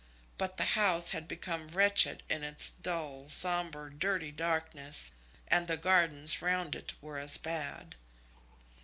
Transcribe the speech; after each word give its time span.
But 0.39 0.57
the 0.57 0.63
house 0.73 1.11
had 1.11 1.27
become 1.27 1.67
wretched 1.67 2.23
in 2.27 2.43
its 2.43 2.71
dull, 2.71 3.29
sombre, 3.29 3.93
dirty 3.93 4.31
darkness, 4.31 5.11
and 5.47 5.67
the 5.67 5.77
gardens 5.77 6.41
round 6.41 6.73
it 6.73 6.93
were 7.01 7.19
as 7.19 7.37
bad. 7.37 7.93